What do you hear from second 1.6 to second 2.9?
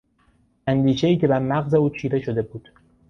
او چیره شده بود.